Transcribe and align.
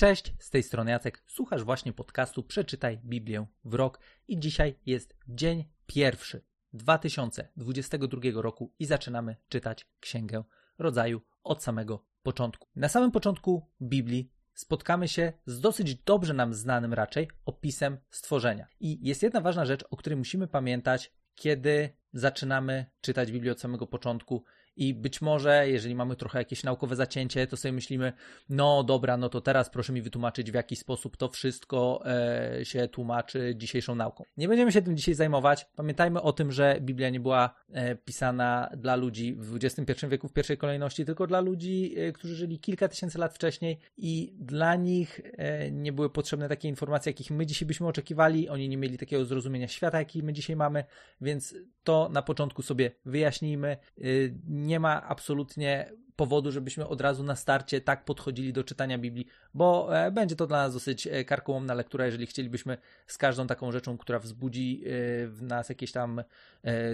Cześć, 0.00 0.34
z 0.38 0.50
tej 0.50 0.62
strony 0.62 0.90
Jacek. 0.90 1.22
Słuchasz 1.26 1.64
właśnie 1.64 1.92
podcastu 1.92 2.42
Przeczytaj 2.42 2.98
Biblię 3.04 3.46
w 3.64 3.74
rok 3.74 4.00
i 4.28 4.38
dzisiaj 4.38 4.74
jest 4.86 5.16
dzień 5.28 5.64
pierwszy 5.86 6.44
2022 6.72 8.20
roku 8.34 8.72
i 8.78 8.86
zaczynamy 8.86 9.36
czytać 9.48 9.86
Księgę 10.00 10.44
Rodzaju 10.78 11.20
od 11.44 11.62
samego 11.62 12.04
początku. 12.22 12.68
Na 12.76 12.88
samym 12.88 13.10
początku 13.10 13.66
Biblii 13.82 14.32
spotkamy 14.54 15.08
się 15.08 15.32
z 15.46 15.60
dosyć 15.60 15.94
dobrze 15.94 16.34
nam 16.34 16.54
znanym 16.54 16.94
raczej 16.94 17.28
opisem 17.44 17.98
stworzenia. 18.10 18.66
I 18.80 19.08
jest 19.08 19.22
jedna 19.22 19.40
ważna 19.40 19.64
rzecz, 19.66 19.84
o 19.90 19.96
której 19.96 20.16
musimy 20.16 20.48
pamiętać, 20.48 21.12
kiedy 21.34 21.96
zaczynamy 22.12 22.86
czytać 23.00 23.32
Biblię 23.32 23.52
od 23.52 23.60
samego 23.60 23.86
początku 23.86 24.44
i 24.80 24.94
być 24.94 25.20
może, 25.20 25.68
jeżeli 25.68 25.94
mamy 25.94 26.16
trochę 26.16 26.38
jakieś 26.38 26.64
naukowe 26.64 26.96
zacięcie, 26.96 27.46
to 27.46 27.56
sobie 27.56 27.72
myślimy, 27.72 28.12
no 28.48 28.84
dobra, 28.84 29.16
no 29.16 29.28
to 29.28 29.40
teraz 29.40 29.70
proszę 29.70 29.92
mi 29.92 30.02
wytłumaczyć, 30.02 30.50
w 30.50 30.54
jaki 30.54 30.76
sposób 30.76 31.16
to 31.16 31.28
wszystko 31.28 32.02
e, 32.06 32.64
się 32.64 32.88
tłumaczy 32.88 33.54
dzisiejszą 33.56 33.94
nauką. 33.94 34.24
Nie 34.36 34.48
będziemy 34.48 34.72
się 34.72 34.82
tym 34.82 34.96
dzisiaj 34.96 35.14
zajmować. 35.14 35.66
Pamiętajmy 35.76 36.22
o 36.22 36.32
tym, 36.32 36.52
że 36.52 36.78
Biblia 36.80 37.10
nie 37.10 37.20
była 37.20 37.54
e, 37.72 37.96
pisana 37.96 38.70
dla 38.76 38.96
ludzi 38.96 39.34
w 39.34 39.56
XXI 39.64 40.06
wieku 40.08 40.28
w 40.28 40.32
pierwszej 40.32 40.58
kolejności, 40.58 41.04
tylko 41.04 41.26
dla 41.26 41.40
ludzi, 41.40 41.94
e, 41.96 42.12
którzy 42.12 42.34
żyli 42.34 42.58
kilka 42.58 42.88
tysięcy 42.88 43.18
lat 43.18 43.34
wcześniej 43.34 43.78
i 43.96 44.34
dla 44.38 44.76
nich 44.76 45.20
e, 45.24 45.70
nie 45.70 45.92
były 45.92 46.10
potrzebne 46.10 46.48
takie 46.48 46.68
informacje, 46.68 47.10
jakich 47.10 47.30
my 47.30 47.46
dzisiaj 47.46 47.66
byśmy 47.66 47.86
oczekiwali. 47.86 48.48
Oni 48.48 48.68
nie 48.68 48.76
mieli 48.76 48.98
takiego 48.98 49.24
zrozumienia 49.24 49.68
świata, 49.68 49.98
jaki 49.98 50.22
my 50.22 50.32
dzisiaj 50.32 50.56
mamy, 50.56 50.84
więc 51.20 51.54
to 51.84 52.08
na 52.12 52.22
początku 52.22 52.62
sobie 52.62 52.90
wyjaśnijmy. 53.04 53.68
E, 53.68 54.02
nie 54.70 54.80
ma 54.80 55.02
absolutnie 55.02 55.92
powodu, 56.16 56.52
żebyśmy 56.52 56.86
od 56.88 57.00
razu 57.00 57.22
na 57.24 57.36
starcie 57.36 57.80
tak 57.80 58.04
podchodzili 58.04 58.52
do 58.52 58.64
czytania 58.64 58.98
Biblii, 58.98 59.26
bo 59.54 59.98
e, 59.98 60.10
będzie 60.10 60.36
to 60.36 60.46
dla 60.46 60.58
nas 60.58 60.74
dosyć 60.74 61.06
e, 61.06 61.24
karkołomna 61.24 61.74
lektura, 61.74 62.06
jeżeli 62.06 62.26
chcielibyśmy 62.26 62.78
z 63.06 63.18
każdą 63.18 63.46
taką 63.46 63.72
rzeczą, 63.72 63.98
która 63.98 64.18
wzbudzi 64.18 64.82
e, 64.84 64.88
w 65.26 65.42
nas 65.42 65.68
jakieś 65.68 65.92
tam 65.92 66.22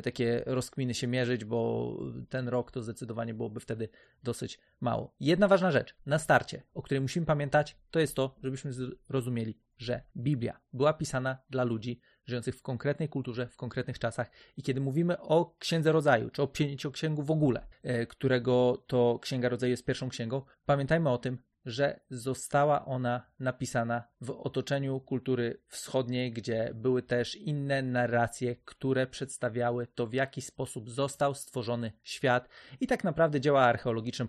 takie 0.05 0.43
rozkminy 0.47 0.95
się 0.95 1.07
mierzyć, 1.07 1.45
bo 1.45 1.93
ten 2.29 2.49
rok 2.49 2.71
to 2.71 2.83
zdecydowanie 2.83 3.35
byłoby 3.35 3.61
wtedy 3.61 3.89
dosyć 4.23 4.59
mało. 4.81 5.15
Jedna 5.21 5.49
ważna 5.49 5.71
rzecz 5.71 5.95
na 6.07 6.19
starcie, 6.19 6.63
o 6.75 6.83
której 6.83 7.01
musimy 7.01 7.27
pamiętać, 7.27 7.77
to 7.91 8.01
jest 8.01 8.15
to, 8.15 8.35
żebyśmy 8.43 8.73
zrozumieli, 9.09 9.59
że 9.79 10.03
Biblia 10.17 10.61
była 10.73 10.93
pisana 10.93 11.39
dla 11.51 11.65
ludzi 11.65 12.01
żyjących 12.25 12.57
w 12.57 12.63
konkretnej 12.63 13.09
kulturze, 13.09 13.47
w 13.47 13.57
konkretnych 13.57 13.99
czasach. 13.99 14.31
I 14.57 14.63
kiedy 14.63 14.81
mówimy 14.81 15.21
o 15.21 15.57
Księdze 15.59 15.93
Rodzaju, 15.93 16.31
czy 16.31 16.43
o 16.43 16.47
Pięcioksięgu 16.47 17.23
w 17.23 17.31
ogóle, 17.31 17.67
e, 17.83 18.07
którego 18.07 18.85
to 18.87 19.19
Księga 19.23 19.49
Rodzaju 19.49 19.71
jest 19.71 19.85
pierwszą 19.85 20.09
księgą, 20.09 20.43
pamiętajmy 20.67 21.11
o 21.11 21.19
tym, 21.19 21.39
że 21.67 22.01
została 22.11 22.85
ona 22.85 23.31
napisana 23.39 24.05
w 24.21 24.31
otoczeniu 24.31 25.01
kultury 25.01 25.63
wschodniej, 25.69 26.33
gdzie 26.33 26.71
były 26.75 27.03
też 27.03 27.37
inne 27.37 27.83
narracje, 27.83 28.57
które 28.57 29.07
przedstawiały 29.07 29.87
to, 29.87 30.07
w 30.07 30.13
jaki 30.13 30.43
sposób 30.43 30.91
został 30.91 31.35
stworzony 31.35 31.93
świat. 32.03 32.49
I 32.81 32.87
tak 32.87 33.05
naprawdę 33.05 33.41
dzieła 33.41 33.63
archeologiczne 33.63 34.27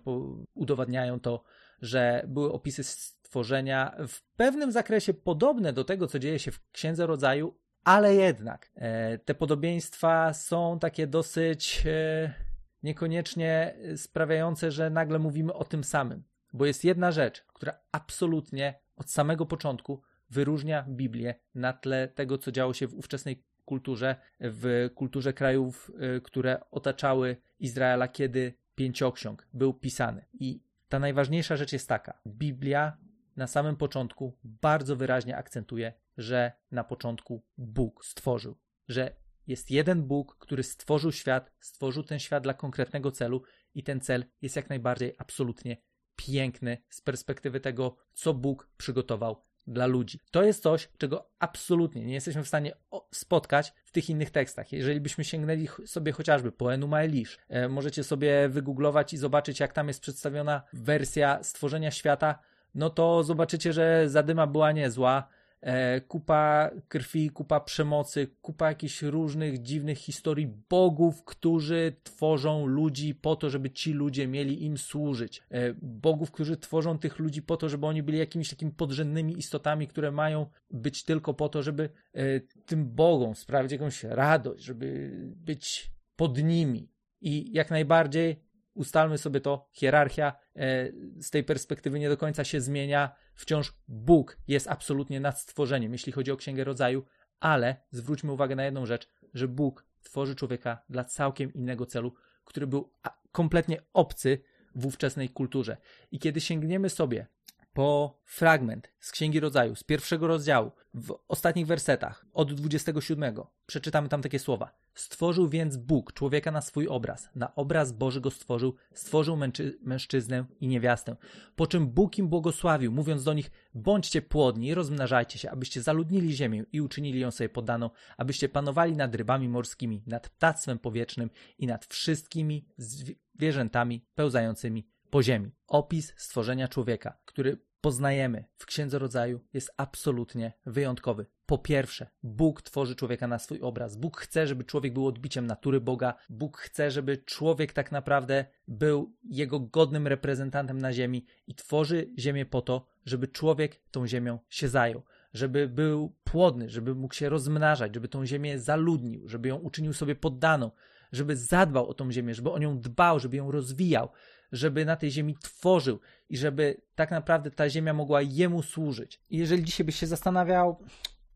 udowadniają 0.54 1.20
to, 1.20 1.44
że 1.82 2.24
były 2.28 2.52
opisy 2.52 2.84
stworzenia 3.28 3.96
w 4.08 4.22
pewnym 4.22 4.72
zakresie 4.72 5.14
podobne 5.14 5.72
do 5.72 5.84
tego, 5.84 6.06
co 6.06 6.18
dzieje 6.18 6.38
się 6.38 6.50
w 6.50 6.70
Księdze 6.72 7.06
Rodzaju, 7.06 7.54
ale 7.84 8.14
jednak 8.14 8.70
e, 8.74 9.18
te 9.18 9.34
podobieństwa 9.34 10.32
są 10.32 10.78
takie 10.78 11.06
dosyć 11.06 11.82
e, 11.86 12.34
niekoniecznie 12.82 13.74
sprawiające, 13.96 14.70
że 14.70 14.90
nagle 14.90 15.18
mówimy 15.18 15.54
o 15.54 15.64
tym 15.64 15.84
samym. 15.84 16.22
Bo 16.52 16.66
jest 16.66 16.84
jedna 16.84 17.12
rzecz, 17.12 17.44
która 17.52 17.78
absolutnie 17.92 18.80
od 18.96 19.10
samego 19.10 19.46
początku 19.46 20.02
wyróżnia 20.30 20.84
Biblię 20.88 21.34
na 21.54 21.72
tle 21.72 22.08
tego, 22.08 22.38
co 22.38 22.52
działo 22.52 22.74
się 22.74 22.86
w 22.86 22.94
ówczesnej 22.94 23.44
kulturze, 23.64 24.16
w 24.40 24.90
kulturze 24.94 25.32
krajów, 25.32 25.92
e, 25.98 26.20
które 26.20 26.60
otaczały 26.70 27.36
Izraela, 27.58 28.08
kiedy 28.08 28.54
pięcioksiąg 28.74 29.48
był 29.52 29.74
pisany. 29.74 30.24
I 30.32 30.60
ta 30.88 30.98
najważniejsza 30.98 31.56
rzecz 31.56 31.72
jest 31.72 31.88
taka: 31.88 32.20
Biblia 32.26 32.96
na 33.38 33.46
samym 33.46 33.76
początku 33.76 34.38
bardzo 34.44 34.96
wyraźnie 34.96 35.36
akcentuje, 35.36 35.92
że 36.16 36.52
na 36.70 36.84
początku 36.84 37.44
Bóg 37.58 38.04
stworzył, 38.04 38.58
że 38.88 39.16
jest 39.46 39.70
jeden 39.70 40.02
Bóg, 40.02 40.36
który 40.38 40.62
stworzył 40.62 41.12
świat, 41.12 41.52
stworzył 41.60 42.02
ten 42.02 42.18
świat 42.18 42.42
dla 42.42 42.54
konkretnego 42.54 43.10
celu 43.10 43.42
i 43.74 43.82
ten 43.82 44.00
cel 44.00 44.24
jest 44.42 44.56
jak 44.56 44.68
najbardziej 44.68 45.14
absolutnie 45.18 45.76
piękny 46.16 46.78
z 46.88 47.00
perspektywy 47.00 47.60
tego, 47.60 47.96
co 48.14 48.34
Bóg 48.34 48.68
przygotował 48.76 49.42
dla 49.66 49.86
ludzi. 49.86 50.20
To 50.30 50.42
jest 50.42 50.62
coś, 50.62 50.88
czego 50.98 51.30
absolutnie 51.38 52.04
nie 52.04 52.14
jesteśmy 52.14 52.42
w 52.42 52.48
stanie 52.48 52.72
spotkać 53.14 53.72
w 53.84 53.92
tych 53.92 54.10
innych 54.10 54.30
tekstach. 54.30 54.72
Jeżeli 54.72 55.00
byśmy 55.00 55.24
sięgnęli 55.24 55.68
sobie 55.86 56.12
chociażby 56.12 56.52
po 56.52 56.74
Enuma 56.74 57.00
Elish, 57.00 57.38
e, 57.48 57.68
możecie 57.68 58.04
sobie 58.04 58.48
wygooglować 58.48 59.12
i 59.12 59.16
zobaczyć, 59.16 59.60
jak 59.60 59.72
tam 59.72 59.88
jest 59.88 60.00
przedstawiona 60.00 60.62
wersja 60.72 61.42
stworzenia 61.42 61.90
świata, 61.90 62.38
no 62.78 62.90
to 62.90 63.22
zobaczycie, 63.22 63.72
że 63.72 64.08
zadyma 64.08 64.46
była 64.46 64.72
niezła. 64.72 65.28
E, 65.60 66.00
kupa 66.00 66.70
krwi, 66.88 67.30
kupa 67.30 67.60
przemocy, 67.60 68.28
kupa 68.42 68.68
jakichś 68.68 69.02
różnych 69.02 69.62
dziwnych 69.62 69.98
historii 69.98 70.48
bogów, 70.70 71.24
którzy 71.24 71.92
tworzą 72.02 72.66
ludzi 72.66 73.14
po 73.14 73.36
to, 73.36 73.50
żeby 73.50 73.70
ci 73.70 73.92
ludzie 73.92 74.26
mieli 74.26 74.64
im 74.64 74.78
służyć. 74.78 75.42
E, 75.50 75.74
bogów, 75.82 76.30
którzy 76.30 76.56
tworzą 76.56 76.98
tych 76.98 77.18
ludzi 77.18 77.42
po 77.42 77.56
to, 77.56 77.68
żeby 77.68 77.86
oni 77.86 78.02
byli 78.02 78.18
jakimiś 78.18 78.50
takimi 78.50 78.72
podrzędnymi 78.72 79.38
istotami, 79.38 79.86
które 79.88 80.12
mają 80.12 80.46
być 80.70 81.04
tylko 81.04 81.34
po 81.34 81.48
to, 81.48 81.62
żeby 81.62 81.90
e, 82.14 82.40
tym 82.40 82.86
bogom 82.86 83.34
sprawić 83.34 83.72
jakąś 83.72 84.04
radość, 84.04 84.64
żeby 84.64 85.10
być 85.36 85.90
pod 86.16 86.42
nimi. 86.42 86.88
I 87.20 87.52
jak 87.52 87.70
najbardziej 87.70 88.47
ustalmy 88.78 89.18
sobie 89.18 89.40
to, 89.40 89.68
hierarchia 89.72 90.32
e, 90.56 90.92
z 91.20 91.30
tej 91.30 91.44
perspektywy 91.44 91.98
nie 91.98 92.08
do 92.08 92.16
końca 92.16 92.44
się 92.44 92.60
zmienia. 92.60 93.14
Wciąż 93.34 93.72
Bóg 93.88 94.38
jest 94.48 94.68
absolutnie 94.68 95.20
nad 95.20 95.40
stworzeniem, 95.40 95.92
jeśli 95.92 96.12
chodzi 96.12 96.30
o 96.30 96.36
Księgę 96.36 96.64
Rodzaju, 96.64 97.04
ale 97.40 97.76
zwróćmy 97.90 98.32
uwagę 98.32 98.56
na 98.56 98.64
jedną 98.64 98.86
rzecz, 98.86 99.08
że 99.34 99.48
Bóg 99.48 99.86
tworzy 100.02 100.34
człowieka 100.34 100.82
dla 100.88 101.04
całkiem 101.04 101.52
innego 101.52 101.86
celu, 101.86 102.14
który 102.44 102.66
był 102.66 102.92
kompletnie 103.32 103.82
obcy 103.92 104.42
w 104.74 104.86
ówczesnej 104.86 105.28
kulturze. 105.28 105.76
I 106.10 106.18
kiedy 106.18 106.40
sięgniemy 106.40 106.90
sobie 106.90 107.26
po 107.72 108.20
fragment 108.24 108.92
z 109.00 109.12
Księgi 109.12 109.40
Rodzaju, 109.40 109.74
z 109.74 109.84
pierwszego 109.84 110.26
rozdziału, 110.26 110.72
w 110.94 111.18
ostatnich 111.28 111.66
wersetach, 111.66 112.26
od 112.32 112.54
27, 112.54 113.34
przeczytamy 113.66 114.08
tam 114.08 114.22
takie 114.22 114.38
słowa. 114.38 114.78
Stworzył 114.94 115.48
więc 115.48 115.76
Bóg 115.76 116.12
człowieka 116.12 116.50
na 116.50 116.60
swój 116.60 116.88
obraz, 116.88 117.28
na 117.34 117.54
obraz 117.54 117.92
Boży 117.92 118.20
go 118.20 118.30
stworzył, 118.30 118.74
stworzył 118.94 119.36
męczy- 119.36 119.78
mężczyznę 119.82 120.44
i 120.60 120.68
niewiastę. 120.68 121.16
Po 121.56 121.66
czym 121.66 121.86
Bóg 121.86 122.18
im 122.18 122.28
błogosławił, 122.28 122.92
mówiąc 122.92 123.24
do 123.24 123.34
nich: 123.34 123.50
Bądźcie 123.74 124.22
płodni 124.22 124.74
rozmnażajcie 124.74 125.38
się, 125.38 125.50
abyście 125.50 125.82
zaludnili 125.82 126.36
ziemię 126.36 126.64
i 126.72 126.80
uczynili 126.80 127.20
ją 127.20 127.30
sobie 127.30 127.48
podaną, 127.48 127.90
abyście 128.16 128.48
panowali 128.48 128.96
nad 128.96 129.14
rybami 129.14 129.48
morskimi, 129.48 130.02
nad 130.06 130.28
ptactwem 130.28 130.78
powietrznym 130.78 131.30
i 131.58 131.66
nad 131.66 131.86
wszystkimi 131.86 132.64
zwierzętami 132.76 134.04
pełzającymi 134.14 134.86
po 135.10 135.22
ziemi. 135.22 135.50
Opis 135.66 136.14
stworzenia 136.16 136.68
człowieka, 136.68 137.16
który 137.24 137.58
poznajemy 137.80 138.44
w 138.56 138.66
Księdze 138.66 138.98
Rodzaju, 138.98 139.40
jest 139.52 139.70
absolutnie 139.76 140.52
wyjątkowy. 140.66 141.26
Po 141.46 141.58
pierwsze, 141.58 142.06
Bóg 142.22 142.62
tworzy 142.62 142.96
człowieka 142.96 143.28
na 143.28 143.38
swój 143.38 143.60
obraz. 143.60 143.96
Bóg 143.96 144.20
chce, 144.20 144.46
żeby 144.46 144.64
człowiek 144.64 144.92
był 144.92 145.06
odbiciem 145.06 145.46
natury 145.46 145.80
Boga. 145.80 146.14
Bóg 146.28 146.58
chce, 146.58 146.90
żeby 146.90 147.18
człowiek 147.18 147.72
tak 147.72 147.92
naprawdę 147.92 148.44
był 148.68 149.14
jego 149.30 149.60
godnym 149.60 150.06
reprezentantem 150.06 150.78
na 150.78 150.92
ziemi 150.92 151.26
i 151.46 151.54
tworzy 151.54 152.10
ziemię 152.18 152.46
po 152.46 152.62
to, 152.62 152.86
żeby 153.06 153.28
człowiek 153.28 153.80
tą 153.90 154.06
ziemią 154.06 154.38
się 154.48 154.68
zajął, 154.68 155.02
żeby 155.32 155.68
był 155.68 156.14
płodny, 156.24 156.68
żeby 156.70 156.94
mógł 156.94 157.14
się 157.14 157.28
rozmnażać, 157.28 157.94
żeby 157.94 158.08
tą 158.08 158.26
ziemię 158.26 158.58
zaludnił, 158.58 159.28
żeby 159.28 159.48
ją 159.48 159.56
uczynił 159.56 159.92
sobie 159.92 160.14
poddaną, 160.14 160.70
żeby 161.12 161.36
zadbał 161.36 161.88
o 161.88 161.94
tą 161.94 162.12
ziemię, 162.12 162.34
żeby 162.34 162.50
o 162.50 162.58
nią 162.58 162.80
dbał, 162.80 163.20
żeby 163.20 163.36
ją 163.36 163.50
rozwijał, 163.50 164.08
żeby 164.52 164.84
na 164.84 164.96
tej 164.96 165.10
ziemi 165.10 165.36
tworzył 165.42 166.00
i 166.30 166.36
żeby 166.36 166.80
tak 166.94 167.10
naprawdę 167.10 167.50
ta 167.50 167.70
ziemia 167.70 167.94
mogła 167.94 168.22
jemu 168.22 168.62
służyć. 168.62 169.20
I 169.30 169.38
jeżeli 169.38 169.64
dzisiaj 169.64 169.86
byś 169.86 169.96
się 169.96 170.06
zastanawiał, 170.06 170.78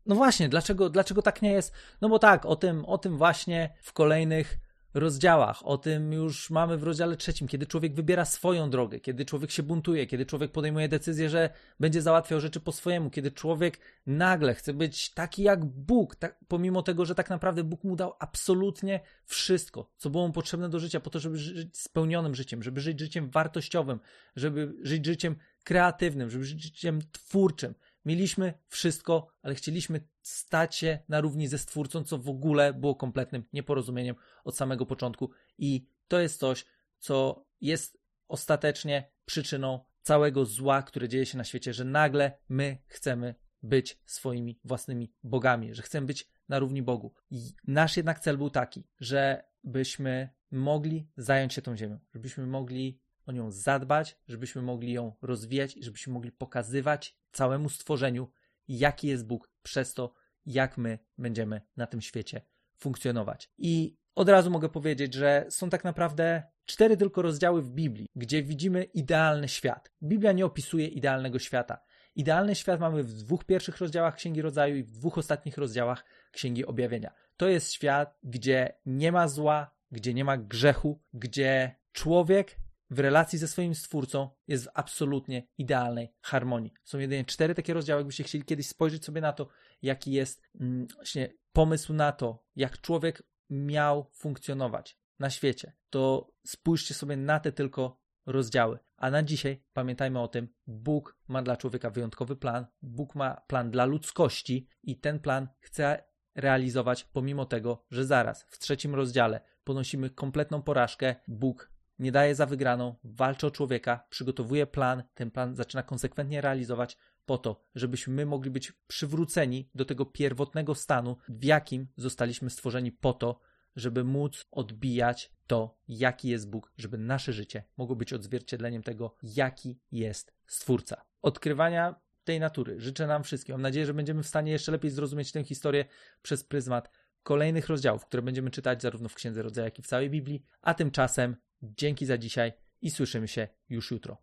no 0.05 0.15
właśnie, 0.15 0.49
dlaczego, 0.49 0.89
dlaczego 0.89 1.21
tak 1.21 1.41
nie 1.41 1.51
jest? 1.51 1.73
No 2.01 2.09
bo 2.09 2.19
tak, 2.19 2.45
o 2.45 2.55
tym, 2.55 2.85
o 2.85 2.97
tym 2.97 3.17
właśnie 3.17 3.73
w 3.81 3.93
kolejnych 3.93 4.57
rozdziałach. 4.93 5.65
O 5.65 5.77
tym 5.77 6.13
już 6.13 6.49
mamy 6.49 6.77
w 6.77 6.83
rozdziale 6.83 7.17
trzecim, 7.17 7.47
kiedy 7.47 7.65
człowiek 7.65 7.95
wybiera 7.95 8.25
swoją 8.25 8.69
drogę, 8.69 8.99
kiedy 8.99 9.25
człowiek 9.25 9.51
się 9.51 9.63
buntuje, 9.63 10.07
kiedy 10.07 10.25
człowiek 10.25 10.51
podejmuje 10.51 10.89
decyzję, 10.89 11.29
że 11.29 11.49
będzie 11.79 12.01
załatwiał 12.01 12.39
rzeczy 12.39 12.59
po 12.59 12.71
swojemu, 12.71 13.09
kiedy 13.09 13.31
człowiek 13.31 13.79
nagle 14.05 14.53
chce 14.53 14.73
być 14.73 15.13
taki 15.13 15.43
jak 15.43 15.65
Bóg, 15.65 16.15
tak, 16.15 16.39
pomimo 16.47 16.81
tego, 16.81 17.05
że 17.05 17.15
tak 17.15 17.29
naprawdę 17.29 17.63
Bóg 17.63 17.83
mu 17.83 17.95
dał 17.95 18.13
absolutnie 18.19 18.99
wszystko, 19.25 19.91
co 19.97 20.09
było 20.09 20.27
mu 20.27 20.33
potrzebne 20.33 20.69
do 20.69 20.79
życia, 20.79 20.99
po 20.99 21.09
to, 21.09 21.19
żeby 21.19 21.37
żyć 21.37 21.77
spełnionym 21.77 22.35
życiem, 22.35 22.63
żeby 22.63 22.81
żyć 22.81 22.99
życiem 22.99 23.29
wartościowym, 23.29 23.99
żeby 24.35 24.73
żyć 24.81 25.05
życiem 25.05 25.35
kreatywnym, 25.63 26.29
żeby 26.29 26.43
być 26.45 26.63
życiem 26.63 26.99
twórczym. 27.11 27.73
Mieliśmy 28.05 28.53
wszystko, 28.67 29.27
ale 29.41 29.55
chcieliśmy 29.55 30.07
stać 30.21 30.75
się 30.75 30.99
na 31.09 31.21
równi 31.21 31.47
ze 31.47 31.57
Stwórcą, 31.57 32.03
co 32.03 32.17
w 32.17 32.29
ogóle 32.29 32.73
było 32.73 32.95
kompletnym 32.95 33.43
nieporozumieniem 33.53 34.15
od 34.43 34.57
samego 34.57 34.85
początku. 34.85 35.31
I 35.57 35.87
to 36.07 36.19
jest 36.19 36.39
coś, 36.39 36.65
co 36.99 37.45
jest 37.61 37.97
ostatecznie 38.27 39.11
przyczyną 39.25 39.85
całego 40.01 40.45
zła, 40.45 40.81
które 40.81 41.09
dzieje 41.09 41.25
się 41.25 41.37
na 41.37 41.43
świecie, 41.43 41.73
że 41.73 41.85
nagle 41.85 42.31
my 42.49 42.77
chcemy 42.87 43.35
być 43.63 43.99
swoimi 44.05 44.59
własnymi 44.63 45.13
bogami, 45.23 45.73
że 45.73 45.81
chcemy 45.81 46.07
być 46.07 46.29
na 46.49 46.59
równi 46.59 46.81
Bogu. 46.81 47.13
I 47.31 47.53
nasz 47.67 47.97
jednak 47.97 48.19
cel 48.19 48.37
był 48.37 48.49
taki, 48.49 48.83
żebyśmy 48.99 50.29
mogli 50.51 51.07
zająć 51.17 51.53
się 51.53 51.61
tą 51.61 51.77
ziemią, 51.77 51.99
żebyśmy 52.13 52.47
mogli 52.47 52.99
o 53.25 53.31
nią 53.31 53.51
zadbać, 53.51 54.17
żebyśmy 54.27 54.61
mogli 54.61 54.93
ją 54.93 55.15
rozwijać 55.21 55.77
i 55.77 55.83
żebyśmy 55.83 56.13
mogli 56.13 56.31
pokazywać 56.31 57.17
całemu 57.31 57.69
stworzeniu, 57.69 58.31
jaki 58.67 59.07
jest 59.07 59.27
Bóg 59.27 59.49
przez 59.63 59.93
to, 59.93 60.13
jak 60.45 60.77
my 60.77 60.99
będziemy 61.17 61.61
na 61.77 61.87
tym 61.87 62.01
świecie 62.01 62.41
funkcjonować. 62.77 63.51
I 63.57 63.97
od 64.15 64.29
razu 64.29 64.51
mogę 64.51 64.69
powiedzieć, 64.69 65.13
że 65.13 65.45
są 65.49 65.69
tak 65.69 65.83
naprawdę 65.83 66.43
cztery 66.65 66.97
tylko 66.97 67.21
rozdziały 67.21 67.61
w 67.61 67.69
Biblii, 67.69 68.07
gdzie 68.15 68.43
widzimy 68.43 68.83
idealny 68.83 69.47
świat. 69.47 69.91
Biblia 70.03 70.31
nie 70.31 70.45
opisuje 70.45 70.87
idealnego 70.87 71.39
świata. 71.39 71.81
Idealny 72.15 72.55
świat 72.55 72.79
mamy 72.79 73.03
w 73.03 73.13
dwóch 73.13 73.45
pierwszych 73.45 73.77
rozdziałach 73.77 74.15
Księgi 74.15 74.41
Rodzaju 74.41 74.75
i 74.75 74.83
w 74.83 74.91
dwóch 74.91 75.17
ostatnich 75.17 75.57
rozdziałach 75.57 76.05
Księgi 76.31 76.65
Objawienia. 76.65 77.13
To 77.37 77.47
jest 77.47 77.73
świat, 77.73 78.17
gdzie 78.23 78.73
nie 78.85 79.11
ma 79.11 79.27
zła, 79.27 79.75
gdzie 79.91 80.13
nie 80.13 80.25
ma 80.25 80.37
grzechu, 80.37 81.01
gdzie 81.13 81.75
człowiek 81.91 82.57
w 82.89 82.99
relacji 82.99 83.39
ze 83.39 83.47
swoim 83.47 83.75
stwórcą 83.75 84.29
jest 84.47 84.65
w 84.65 84.69
absolutnie 84.73 85.47
idealnej 85.57 86.13
harmonii. 86.21 86.73
Są 86.83 86.99
jedynie 86.99 87.25
cztery 87.25 87.55
takie 87.55 87.73
rozdziały, 87.73 87.99
jakbyście 87.99 88.23
chcieli 88.23 88.43
kiedyś 88.43 88.67
spojrzeć 88.67 89.05
sobie 89.05 89.21
na 89.21 89.33
to, 89.33 89.47
jaki 89.81 90.11
jest 90.11 90.41
mm, 90.59 90.87
właśnie 90.95 91.33
pomysł 91.53 91.93
na 91.93 92.11
to, 92.11 92.45
jak 92.55 92.81
człowiek 92.81 93.23
miał 93.49 94.09
funkcjonować 94.13 94.97
na 95.19 95.29
świecie, 95.29 95.73
to 95.89 96.31
spójrzcie 96.45 96.93
sobie 96.93 97.17
na 97.17 97.39
te 97.39 97.51
tylko 97.51 98.03
rozdziały. 98.25 98.79
A 98.97 99.09
na 99.09 99.23
dzisiaj 99.23 99.63
pamiętajmy 99.73 100.19
o 100.19 100.27
tym, 100.27 100.47
Bóg 100.67 101.17
ma 101.27 101.41
dla 101.41 101.57
człowieka 101.57 101.89
wyjątkowy 101.89 102.35
plan, 102.35 102.65
Bóg 102.81 103.15
ma 103.15 103.41
plan 103.47 103.71
dla 103.71 103.85
ludzkości 103.85 104.67
i 104.83 104.99
ten 104.99 105.19
plan 105.19 105.47
chce 105.59 106.03
realizować 106.35 107.03
pomimo 107.03 107.45
tego, 107.45 107.85
że 107.91 108.05
zaraz 108.05 108.43
w 108.49 108.59
trzecim 108.59 108.95
rozdziale 108.95 109.41
ponosimy 109.63 110.09
kompletną 110.09 110.61
porażkę, 110.61 111.15
Bóg 111.27 111.72
nie 111.99 112.11
daje 112.11 112.35
za 112.35 112.45
wygraną, 112.45 112.95
walczy 113.03 113.47
o 113.47 113.51
człowieka, 113.51 114.05
przygotowuje 114.09 114.67
plan, 114.67 115.03
ten 115.13 115.31
plan 115.31 115.55
zaczyna 115.55 115.83
konsekwentnie 115.83 116.41
realizować 116.41 116.97
po 117.25 117.37
to, 117.37 117.63
żebyśmy 117.75 118.13
my 118.13 118.25
mogli 118.25 118.51
być 118.51 118.71
przywróceni 118.87 119.69
do 119.75 119.85
tego 119.85 120.05
pierwotnego 120.05 120.75
stanu, 120.75 121.17
w 121.29 121.43
jakim 121.43 121.87
zostaliśmy 121.97 122.49
stworzeni 122.49 122.91
po 122.91 123.13
to, 123.13 123.39
żeby 123.75 124.03
móc 124.03 124.45
odbijać 124.51 125.31
to, 125.47 125.77
jaki 125.87 126.29
jest 126.29 126.49
Bóg, 126.49 126.73
żeby 126.77 126.97
nasze 126.97 127.33
życie 127.33 127.63
mogło 127.77 127.95
być 127.95 128.13
odzwierciedleniem 128.13 128.83
tego, 128.83 129.15
jaki 129.23 129.79
jest 129.91 130.33
Stwórca. 130.47 131.05
Odkrywania 131.21 131.95
tej 132.23 132.39
natury 132.39 132.79
życzę 132.79 133.07
nam 133.07 133.23
wszystkim. 133.23 133.53
Mam 133.53 133.61
nadzieję, 133.61 133.85
że 133.85 133.93
będziemy 133.93 134.23
w 134.23 134.27
stanie 134.27 134.51
jeszcze 134.51 134.71
lepiej 134.71 134.91
zrozumieć 134.91 135.31
tę 135.31 135.43
historię 135.43 135.85
przez 136.21 136.43
pryzmat 136.43 136.89
kolejnych 137.23 137.67
rozdziałów, 137.67 138.05
które 138.05 138.23
będziemy 138.23 138.51
czytać 138.51 138.81
zarówno 138.81 139.09
w 139.09 139.15
Księdze 139.15 139.43
Rodzaju, 139.43 139.65
jak 139.65 139.79
i 139.79 139.81
w 139.81 139.87
całej 139.87 140.09
Biblii. 140.09 140.45
A 140.61 140.73
tymczasem 140.73 141.35
dzięki 141.63 142.05
za 142.05 142.17
dzisiaj 142.17 142.53
i 142.81 142.91
słyszymy 142.91 143.27
się 143.27 143.47
już 143.69 143.91
jutro. 143.91 144.22